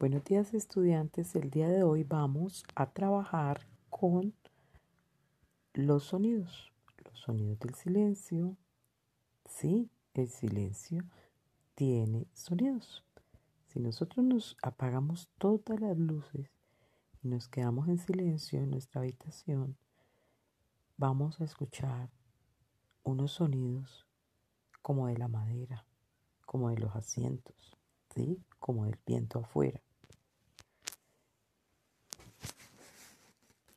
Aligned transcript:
Buenos 0.00 0.24
días 0.24 0.52
estudiantes, 0.54 1.36
el 1.36 1.50
día 1.50 1.68
de 1.68 1.84
hoy 1.84 2.02
vamos 2.02 2.64
a 2.74 2.90
trabajar 2.90 3.60
con 3.90 4.34
los 5.72 6.02
sonidos, 6.02 6.72
los 7.04 7.20
sonidos 7.20 7.60
del 7.60 7.74
silencio. 7.74 8.56
Sí, 9.48 9.88
el 10.14 10.28
silencio 10.28 11.04
tiene 11.76 12.26
sonidos. 12.32 13.04
Si 13.68 13.78
nosotros 13.78 14.26
nos 14.26 14.56
apagamos 14.62 15.28
todas 15.38 15.80
las 15.80 15.96
luces 15.96 16.50
y 17.22 17.28
nos 17.28 17.46
quedamos 17.46 17.88
en 17.88 17.98
silencio 17.98 18.58
en 18.58 18.72
nuestra 18.72 19.00
habitación, 19.00 19.76
vamos 20.96 21.40
a 21.40 21.44
escuchar 21.44 22.10
unos 23.04 23.30
sonidos 23.30 24.06
como 24.82 25.06
de 25.06 25.16
la 25.18 25.28
madera, 25.28 25.86
como 26.46 26.70
de 26.70 26.78
los 26.78 26.96
asientos, 26.96 27.76
como 28.58 28.84
del 28.86 28.98
viento 29.06 29.40
afuera. 29.40 29.80